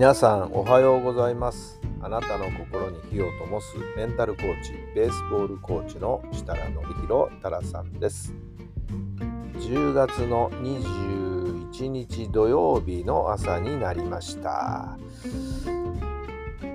[0.00, 1.78] 皆さんおはようございます。
[2.00, 6.72] あなたの心に火を灯すメンタルコーチベースボールコーチの設楽範
[7.02, 8.32] 弘太良さんです。
[9.58, 14.96] 10月の21日土曜日の朝になりました。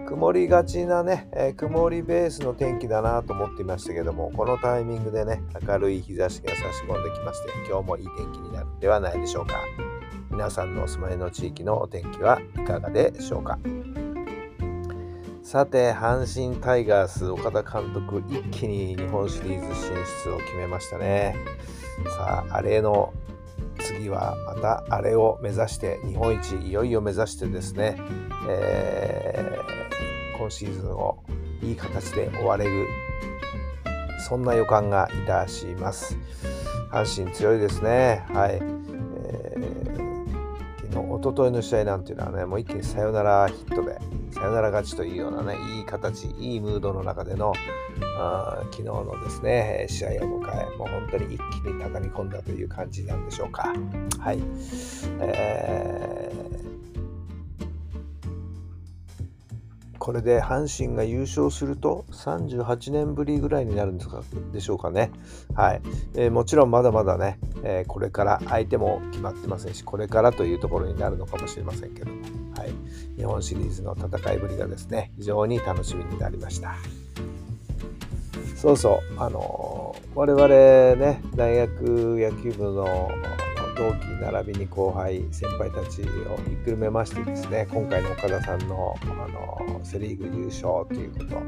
[0.08, 9.95] 曇りがちなね、えー曇りベースの天気だなと思っていましたけどもこのタイミングでね明るい日差しが差し込んできまして今日もいい天気になるんではないでしょうか。
[10.36, 13.58] 皆さんのお住まいの地域のお天気はいかがでしょうか？
[15.42, 19.94] さて阪神タイガース岡田監督一気に日本シリーズ進
[20.26, 21.38] 出を決めましたね。
[22.18, 23.14] さああれの
[23.80, 27.98] 次はまたあれを目指して日本一いよいよ目指してですね、
[28.50, 31.24] えー今シーズンを
[31.62, 32.86] いい形で終われる
[34.20, 36.18] そんな予感がいたします。
[36.92, 38.26] 阪神強いですね。
[38.34, 38.62] はい、
[40.96, 44.00] の一昨日の試合なんていうのはねもう一気にサヨナラヒットで
[44.32, 47.54] サヨナラ勝ちというようなねいい形いいムードの中での
[48.18, 53.74] あ昨日のですね試合を迎えもう本当に一気に畳み込んだという感じなんでしょうか。
[54.20, 54.40] はい、
[55.20, 56.75] えー
[60.06, 64.22] これで阪神が優勝すると38年ぶりぐらいになるんですか
[64.54, 65.10] でしょうかね。
[65.56, 65.82] はい、
[66.14, 72.22] えーもちろんまだまだね、えーこれから相手も決まってませんしこれからというところになるのかもしれませんけども、
[72.56, 72.74] はい、
[73.18, 76.76] 日本シリーズの戦いぶりがですね非常に楽しみになりました。
[78.56, 80.48] そうそう、あのー我々
[81.04, 81.82] ね大学
[82.20, 83.10] 野球部の
[83.76, 86.06] 同期並びに後輩先輩たちを
[86.48, 91.42] ひっくるめましてですね今回の岡田さんの、あのセ・リーグ優勝ということ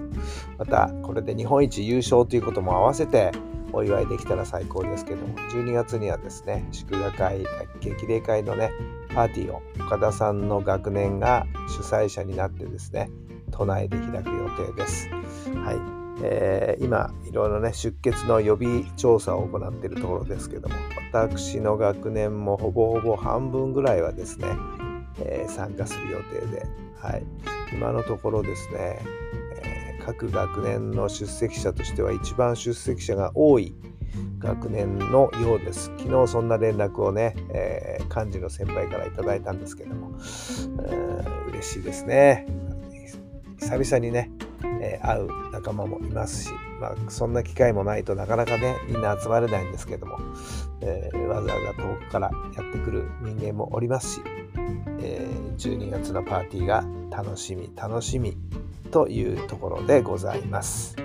[0.58, 3.32] またこれで日本一優勝ということも合わせて
[3.74, 7.46] お祝いできたら最高ですけども12月にはですね祝賀会
[7.82, 8.72] 激励会のね
[9.14, 13.10] パーティーを岡田さんの学年が主催者になってですね
[13.52, 15.10] 都内で開く予定です。
[15.10, 15.74] は
[16.04, 20.76] いえー今いろいろね出欠の予備調査を行っているところですけども
[21.12, 24.48] 私の学年もほぼほぼ半分ぐらいはですね、
[25.20, 26.66] えー参加する予定で、
[27.02, 27.24] はい、
[27.74, 29.00] 今のところですね、
[29.64, 33.76] えー各学年の出席者としては一番出席者が多い
[34.40, 35.92] 学年のようです。
[35.98, 42.48] 昨日そんな連絡をね、えー幹事の先輩からいただいたんですけども、えー嬉しいですね。
[43.60, 44.32] 久々にね、
[44.88, 46.50] えー会う仲間もいますし、
[46.80, 50.20] まあ、そんな機会もないとなかなかねみんな集まれないんですけども、
[50.82, 54.22] えーわざわざ遠くからやってくる人間もおりますし、
[55.00, 58.38] えー12月のパーティーが楽しみ楽しみ
[58.92, 60.96] というところでございます。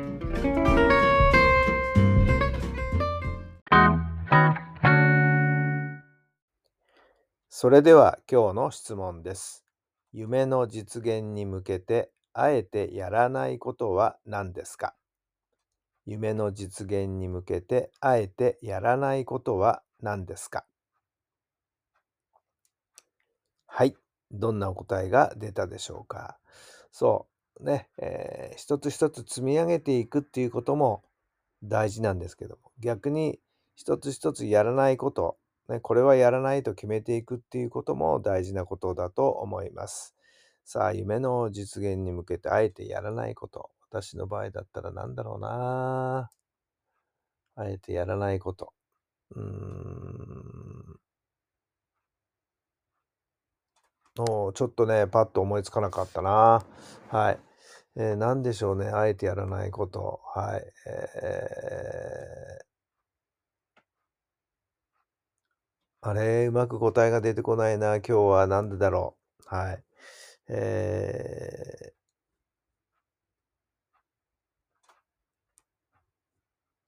[7.48, 9.64] それでは今日の質問です。
[10.12, 14.94] 夢の実現に向けてあえてやらないことは何ですか？
[16.06, 20.64] 夢の実現に向けてあえてやらないことは何ですか？
[23.66, 23.94] はい。
[24.30, 26.38] どんなお答えが出たでしょうか？
[26.90, 27.26] そ
[27.60, 27.64] う。
[27.64, 31.04] ね、えー一つ一つ積み上げていくっていうことも
[31.62, 33.38] 大事なんですけども、逆に
[33.76, 35.36] 一つ一つやらないこと、
[35.68, 40.14] ね、これはやらないと決めていくっていうことも大事なことだと思います。
[40.64, 43.70] さあ、夢の実現に向けてあえてやらないこと。
[43.90, 46.30] 私の場合だったら何だろうな。
[47.54, 48.72] あえてやらないこと。
[49.36, 51.00] うーん。
[54.18, 56.64] おーちょっとね、パッと思いつかなかったな。
[57.10, 57.38] はい。
[57.96, 58.86] えー、何でしょうね。
[58.88, 60.20] あえてやらないこと。
[60.34, 60.64] はい。
[60.86, 62.62] えー
[66.00, 67.96] あれ、うまく答えが出てこないな。
[67.96, 69.16] 今日は何でだろ
[69.50, 69.54] う。
[69.54, 69.84] はい。
[70.48, 71.92] えー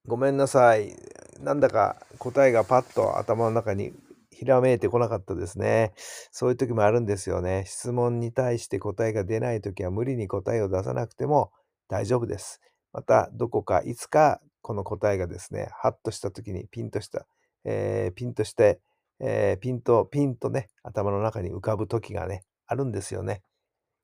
[0.07, 0.95] ごめんなさい。
[1.41, 3.93] なんだか答えがパッと頭の中に
[4.31, 5.93] ひらめいてこなかったですね。
[6.31, 7.65] そういう時もあるんですよね。
[7.67, 11.53] 質問に対して答えが出ない時は無理に答えを出さなくても
[11.89, 12.61] 大丈夫です。
[12.93, 17.27] また、どこかいつかこの答えがですね、ハッとした時にピンとした、
[17.65, 18.81] えーピンとして、
[19.21, 23.43] えーピンと、ピンとね、頭の中に浮かぶ時がね、あるんですよね。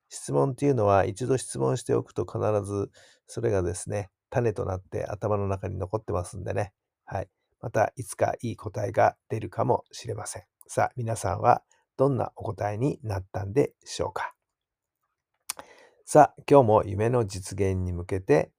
[0.08, 2.90] 質問っていうのは一度質問しておくと必ず
[3.26, 6.72] それがですね、種となって頭の中に残ってますんでね。
[7.04, 7.28] はい。
[7.60, 10.44] またいつかいい答えが出るかもしれません。
[10.66, 11.62] さあ、皆さんは
[11.96, 14.34] どんなお答えになったんでしょうか。
[16.04, 18.50] さあ、今日も夢の実現に向けて、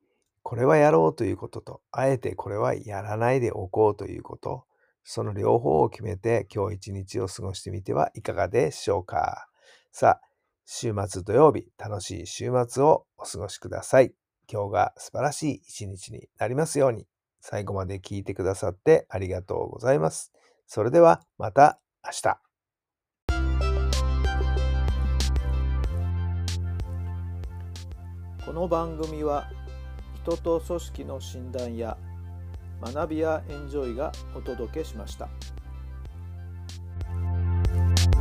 [0.44, 4.66] これはやろうということと、あえてこれはやらないでおこうということ、
[5.04, 9.51] その両方を決めて今日一日を過ごしてみてはいかがでしょうか。
[9.92, 10.22] さあ、
[10.66, 14.14] 週末土曜日、楽しい週末をお過ごしください。
[14.52, 17.06] 今日が素晴らしい一日になりますように。
[17.42, 20.32] 最後まで聞いてくださってありがとうございます。
[20.66, 22.40] それではまた明日。
[28.46, 29.50] この番組は
[30.24, 31.98] 人と組織の診断や
[32.82, 35.30] 学びやエンジョイがお届けしました。